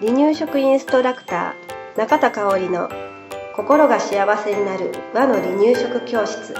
[0.00, 2.88] 離乳食インストラクター中田香織の
[3.54, 6.54] 心が幸せになる和の離乳食教室。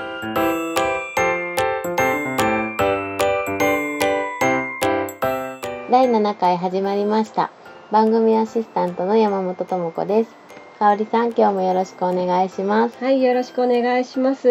[5.90, 7.50] 第7回始まりました。
[7.90, 10.30] 番組アシスタントの山本智子です。
[10.78, 12.96] 香織さん今日もよろしくお願いします。
[13.02, 14.48] はいよろしくお願いします。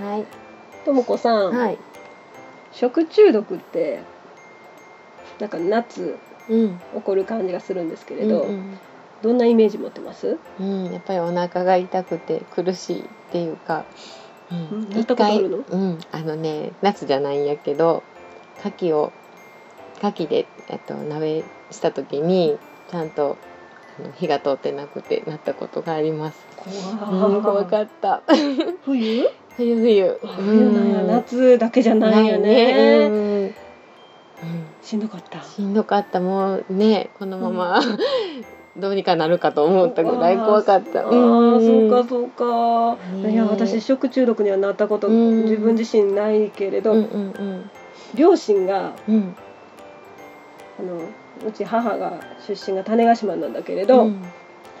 [0.00, 0.24] はい。
[0.84, 1.78] ともこさん、はい。
[2.72, 4.00] 食中毒って
[5.40, 6.16] なんか夏
[6.48, 6.78] うん。
[6.94, 8.78] 起こる感じがするんですけれど、うん
[9.22, 10.36] どんなイメージ持ってます？
[10.60, 13.84] うん、うんやっぱりお腹が痛くて苦しいっていうか、
[14.52, 14.84] うん。
[14.84, 15.56] うんやったことあるの？
[15.58, 18.02] うんあのね夏じゃないんやけど
[18.60, 19.12] 牡蠣を
[19.98, 22.58] 牡蠣でえっと鍋した時に
[22.90, 23.38] ちゃんと
[24.16, 26.38] 火が通ってなくてなったことがあります。
[26.66, 28.22] うん、怖かった。
[28.84, 29.26] 冬？
[29.56, 30.20] 冬冬。
[30.36, 31.06] 冬なんや、うん。
[31.08, 32.72] 夏だけじゃないよね。
[32.72, 33.35] ないうんうん
[34.86, 35.42] しんどかった？
[35.42, 36.20] しんどかった。
[36.20, 37.80] もうねこのまま、
[38.76, 41.00] どうにかなるかと思ったぐらい怖かった。
[41.00, 42.98] あーあー、そうかうそうか。
[43.16, 43.30] ね。
[43.30, 45.42] えいや私食中毒にはなったこと、うん。
[45.42, 47.70] 自分自身ないけれど、んうんうん。
[48.14, 49.34] 両親がうん。
[50.78, 51.00] あの
[51.48, 54.22] うち母が出身が種子島なんだけれど、うん。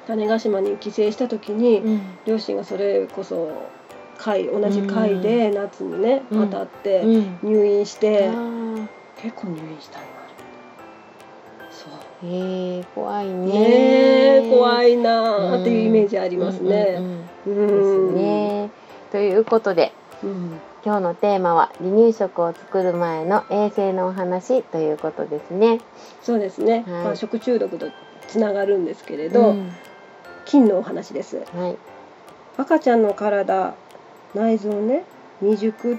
[0.06, 2.00] 種子島に帰省した時に、うん。
[2.26, 3.50] 両親がそれこそ
[4.18, 6.50] 会同じ会で夏にね、うん。
[6.50, 7.38] 当たってうん。
[7.42, 8.28] 入院して、
[9.20, 12.28] 結構入院したんよあれそう。
[12.28, 13.46] へえ怖いね。
[13.46, 16.96] ねえ怖いいなあっていうイメージありますね。
[17.46, 18.70] ううんですね。
[19.12, 19.92] ということで
[20.22, 20.60] うん。
[20.84, 25.80] 今日のテーマは離乳食を作る前の衛生のお話ということですね。
[26.22, 27.04] そうですね、はい。
[27.04, 27.90] まあ、食中毒と
[28.28, 29.72] つながるんですけれど、うん。
[30.44, 31.42] 菌のお話です。
[31.54, 31.76] はい。
[32.56, 33.74] 赤ちゃんの体
[34.34, 35.04] 内臓ね
[35.40, 35.98] 未熟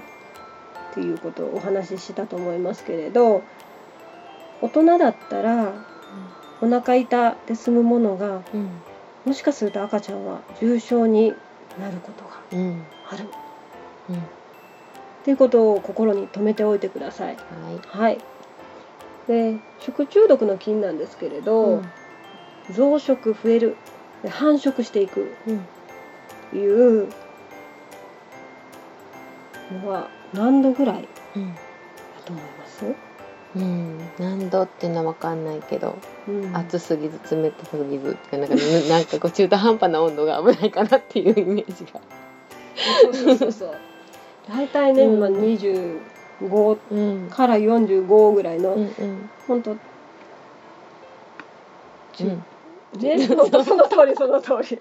[0.98, 3.42] っていうことをお話ししたと思いますけれど
[4.60, 5.72] 大人だったら
[6.60, 8.70] お腹痛で済むものがうん
[9.24, 11.34] もしかすると赤ちゃんは重症に
[11.78, 13.26] なることがうんある
[14.10, 14.20] うんっ
[15.24, 17.36] ていうことを心に留めておいてください。
[17.36, 17.98] はい。
[17.98, 18.18] はい。
[19.26, 21.88] で食中毒の菌なんですけれど、うん
[22.70, 23.76] 増殖増える
[24.22, 27.08] で繁殖していくうんいう
[29.74, 31.54] のは何度ぐらいだうん
[32.24, 32.84] と思います、
[33.56, 33.98] うん。
[34.18, 35.96] 何度っていうのはわかんないけど、
[36.28, 36.52] うん。
[36.52, 42.00] 熱すぎず冷たすぎずってなんかぬ なんかこう中途半端な温度が危ないかなっていうイメージが。
[43.02, 43.74] そうそうそうそう。
[44.48, 45.20] 大体ね、うん。
[45.20, 49.30] まあ、25うんから45ぐらいの、うんうん。
[49.46, 49.74] 本当う
[52.24, 52.44] ん。
[53.00, 54.80] ね、本当その通りその通り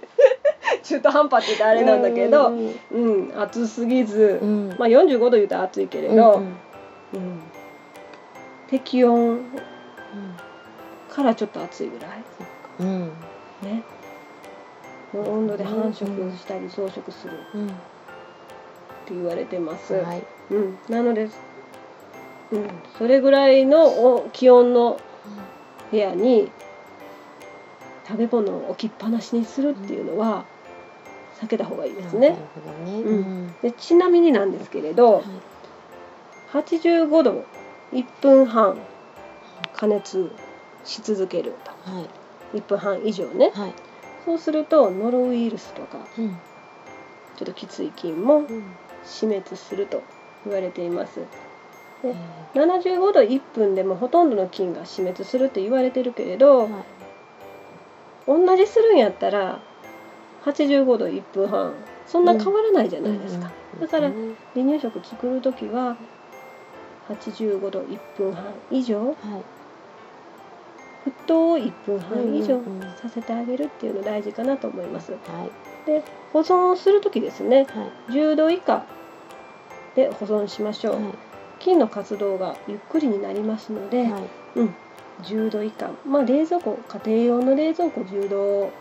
[0.84, 4.76] 中途半端って言ってあれなんだけど、うんうん、暑すぎず、うん。
[4.78, 6.42] まあ45度言うと暑いけれうんど、うん。
[6.42, 7.42] うん。
[8.68, 9.40] 適温
[11.10, 12.10] からちょっと暑いぐらい。
[12.80, 13.12] うん。
[13.62, 13.84] ね。
[15.14, 17.74] の温度で繁殖したり増殖するっうんて
[19.14, 20.24] 言われてます、はい。
[20.52, 21.30] うん、なので、
[22.52, 25.00] うん、それぐらいのお気温の
[25.92, 26.52] 部屋に
[28.06, 30.46] 食べ物を置きっぱなしにするっていうのは
[31.40, 32.30] 避けた方がいいですね。
[32.30, 33.02] なね。
[33.02, 33.56] うん。
[33.62, 35.24] でちなみになんですけれどはい
[36.52, 37.46] 85度
[37.92, 38.78] 1分半
[39.74, 40.32] 加熱
[40.84, 41.54] し続ける。
[41.84, 42.04] はい。
[42.52, 43.52] と1分半以上ね。
[43.54, 43.74] はい。
[44.26, 46.38] そうするとノロウイルスとかうん。
[47.38, 48.64] ちょっときつい菌もうん。
[49.06, 50.02] 死滅すると
[50.46, 51.22] 言われています。
[52.04, 52.14] え
[52.54, 56.70] で75度1分でもほとんどの菌が死滅するって言われてるけれど、
[58.28, 59.60] 同じするんやったら
[60.48, 61.74] 85度1分半。
[62.06, 63.80] そんな変わらないじゃないですか、うん。
[63.82, 64.36] だからうん。
[64.56, 65.98] 離乳食作る時は
[67.10, 69.08] 85度1分半以上。
[69.08, 69.16] はい。
[71.10, 72.62] 沸騰を1分半以上
[73.02, 75.12] させてあげるっていうの大事かなと思います。
[75.12, 75.20] はい。
[75.86, 77.68] で保存をする時ですね。
[77.70, 78.14] はい。
[78.14, 78.86] 10度以下
[79.96, 81.14] で保存しましょう、はい。
[81.60, 84.24] 菌の活動がゆっくりになりますので、はい。
[84.56, 84.76] うん、
[85.24, 85.90] 10度以下。
[86.06, 88.72] まあ冷蔵庫家庭用の冷蔵庫10度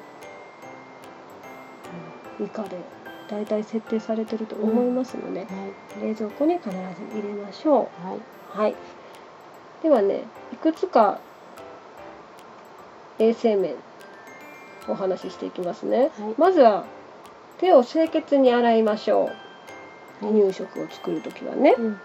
[2.40, 2.76] 以下で
[3.28, 5.48] だいたい設定されてると思いますので、はい。
[6.02, 8.16] 冷蔵庫に必ず入れましょはい。
[8.16, 8.74] うはい。
[9.82, 10.22] ではね
[10.52, 11.20] いくつか
[13.18, 13.74] 衛生面
[14.88, 16.10] お話ししていきますね、はい。
[16.38, 16.84] まずは
[17.58, 19.24] 手を清潔に洗いましょう。
[19.24, 19.36] はい。
[20.20, 21.74] 離乳食を作る時はね。
[21.76, 22.00] うん。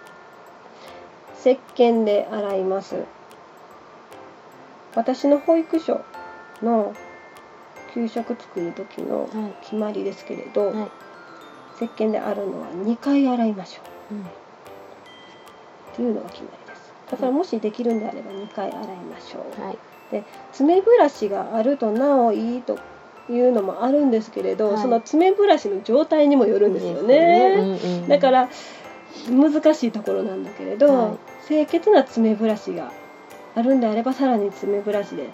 [1.39, 2.95] 石鹸で洗います。
[4.95, 6.01] 私の保育所
[6.61, 6.93] の
[7.93, 9.29] 給食作る時のはい。
[9.61, 10.87] 決まりですけれど、はい。
[11.75, 14.15] 石鹸で洗うのは2回洗いましょう。
[14.15, 14.21] うん。
[14.21, 14.25] っ
[15.95, 16.93] ていうのが決まりです。
[17.11, 19.77] だからもしできるんであれば2回洗いましょう、はい。
[20.53, 22.79] 爪ブラシがあるとなおいいと
[23.29, 24.81] いうのもあるんですけれど、はい。
[24.81, 27.55] その爪ブラシの状態にもよるんですよね。
[27.57, 28.49] うんうんだから
[29.29, 31.17] 難しいところなんだけれど、はい。
[31.47, 32.91] 清潔な爪ブラシが
[33.55, 35.29] あるんであればさらに爪ブラシで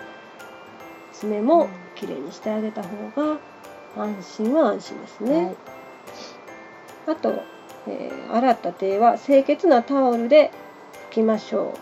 [1.13, 1.69] 爪も
[1.99, 3.39] きれいにしてあげた方が
[3.97, 5.45] 安心は安心ですね。
[5.45, 5.55] はい。
[7.07, 7.41] あと、
[7.87, 10.51] えー洗った手は清潔なタオルで
[11.11, 11.73] 拭きましょ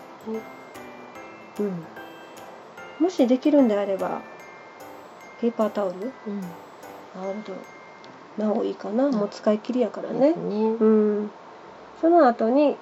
[1.58, 1.62] う。
[1.62, 1.84] うん、
[3.00, 4.20] もしできるんであれば
[5.40, 5.94] ペーパータオル？
[5.94, 6.44] うん。
[7.20, 7.52] あると
[8.42, 10.32] なおいいかな、もう使い切りやからね。
[10.34, 10.34] ね。
[10.34, 11.30] うん、
[12.00, 12.76] その後に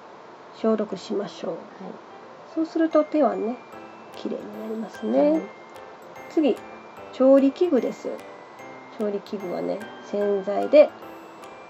[0.57, 1.55] 消毒しましょう。
[2.53, 3.57] そうすると手はね、
[4.15, 5.31] 綺麗になりますね。
[5.31, 5.41] はい。
[6.29, 6.55] 次、
[7.17, 8.09] 調理器具です。
[8.99, 9.79] 調理器具はね、
[10.11, 10.89] 洗剤で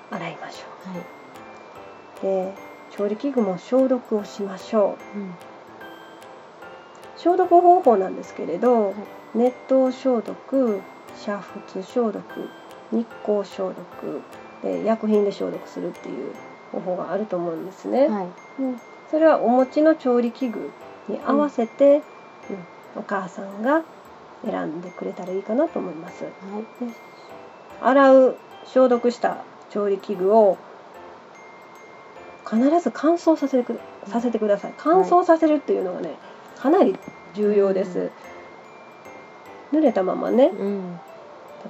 [0.09, 1.00] 洗いましょはい、
[2.19, 2.45] う。
[2.47, 2.53] で、
[2.97, 5.19] 調理器具も消毒をしましょう。
[5.19, 5.36] うん
[7.18, 8.94] 消毒方法なんですけれど、
[9.33, 11.33] 熱湯消毒、煮
[11.74, 12.24] 沸消毒、
[12.92, 14.21] 日光消毒、
[14.62, 16.33] で薬品で消毒するっていう
[16.71, 18.07] 方法があると思うんですね。
[18.07, 18.27] はい
[18.59, 20.69] うん、それはお持ちの調理器具
[21.07, 22.01] に合わせて、
[22.50, 23.83] うんお母さんが
[24.45, 26.24] 選んでくれたらいいかなと思います。
[26.24, 26.33] はい。
[27.81, 29.38] 洗う消毒した
[29.69, 30.57] 調理器具を
[32.50, 34.74] 必ず乾燥させてくさせてください。
[34.77, 36.15] 乾燥させるっていうのがね、
[36.57, 36.95] かなり
[37.33, 38.12] 重要です。
[39.74, 41.00] 濡れたままね、うん。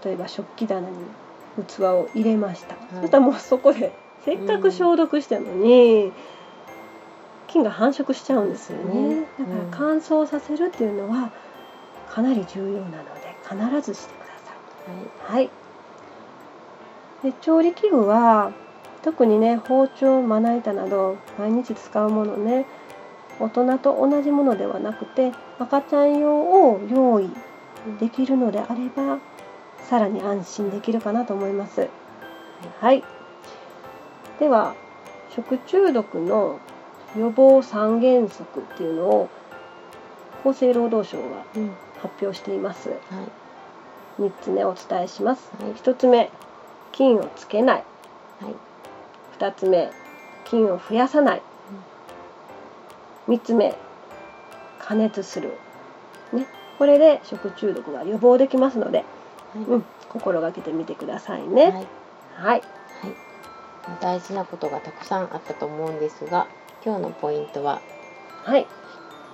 [0.04, 0.96] 例えば食器棚に
[1.68, 2.78] 器を入れました、い。
[3.02, 3.94] そしたらもうそこで
[4.26, 6.12] せっかく消毒したのに、
[7.48, 9.16] 菌が繁殖しちゃうんですよね。
[9.16, 9.28] ね。
[9.40, 11.32] だからうん乾燥させるっていうのは
[12.16, 14.26] かなり重要なので必ずしてくだ
[15.28, 15.50] さいはい
[17.24, 18.54] で調理器具は
[19.04, 22.66] 特にね包丁まな板など毎日使うものね
[23.38, 27.30] 大人と同じものではなくて赤ちゃん用を用意
[28.00, 29.20] できるのであれば
[29.84, 31.90] さらに安心できるかなと思います。
[32.80, 33.04] はい。
[34.40, 34.74] では
[35.30, 36.60] 食中毒の
[37.18, 39.30] 予防三原則っていうのを
[40.44, 41.72] 厚生労働省がうん
[42.08, 42.90] 発表しています。
[42.90, 43.00] はい
[44.18, 45.52] 3つ目お伝えします。
[45.60, 46.30] はい1つ目
[46.92, 47.84] 菌をつけない。
[48.42, 48.56] はい
[49.40, 49.92] 2つ目
[50.46, 51.42] 菌を増やさない。
[53.28, 53.76] 3つ目
[54.80, 55.58] 加熱する。
[56.32, 56.48] ね、
[56.78, 59.04] これで食中毒が予防できますので、
[59.68, 61.64] うん、心がけてみてくださいはいね。
[61.64, 61.88] はい
[62.36, 62.62] はい。
[64.02, 66.48] 大事なことがたくさんあったと思うんですが
[66.84, 67.82] 今日のポイントは
[68.44, 68.68] はい。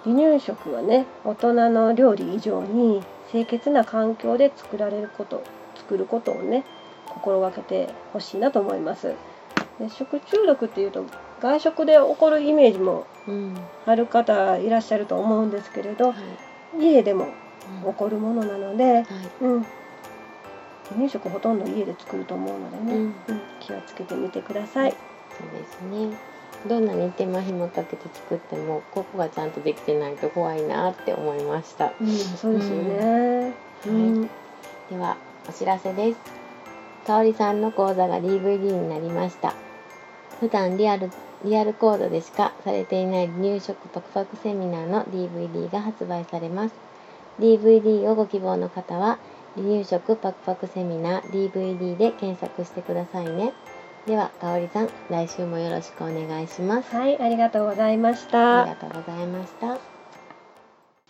[0.03, 5.43] 離乳食はね、大人の料理以上に清潔な環境で作られること、
[5.75, 6.63] 作ることをね、
[7.07, 9.13] 心がけてほしいなと思います。
[9.79, 11.05] で食中毒っていうと
[11.41, 16.15] 外食で起こるイメージもうんある方いらっしゃると思うんですけれどは
[16.77, 17.29] い家でも
[17.85, 17.91] うん。
[17.93, 19.05] 起こるものなので、はい。
[19.41, 19.61] うん、
[20.89, 23.01] 離乳食ほとんど家で作ると思うのでね、うん。
[23.01, 23.41] うん。
[23.59, 24.91] 気をつけてみてください。
[24.91, 24.97] そ
[25.45, 26.17] うですね
[26.67, 31.93] どんなに手間暇かけて作ってもここがちゃんとできてないと怖いなって思いました。
[31.99, 33.53] うん、そうですよね。
[33.87, 34.21] ううん。
[34.23, 34.29] ん、
[34.89, 35.17] では
[35.49, 36.19] お知らせです。
[37.05, 39.53] かおりさんの講座が DVD になりました。
[40.39, 41.09] 普段リアル
[41.43, 46.75] リアルコードでしかされていない離乳食パクパクセミナーの DVD が発売されます。
[47.39, 49.17] DVD をご希望の方は
[49.55, 53.53] 離乳食パクパクセミナー DVD で検索してくださいね
[54.07, 58.65] ではかおりさん来週もよろしくお願いしますはい、ありがとうございましありた。
[58.65, 59.67] がとうございました。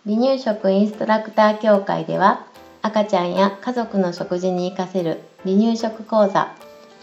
[0.04, 2.46] 離乳食インストラクター協会では
[2.82, 6.54] 赤ちゃんや家族の食事に活かせる離乳食講座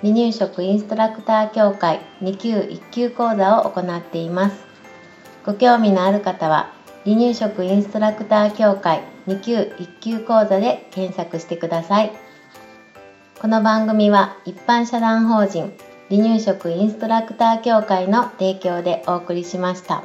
[0.02, 4.58] 離乳食インストラクター協会2級1級講座を行っています
[5.46, 6.74] ご興味のある方は
[7.06, 12.12] 離乳食インストラクター協会2級1級講座で検索してください
[13.42, 15.72] この番組は一般社団法人
[16.10, 20.04] 離乳食インストラクター協会の提供でお送りしました。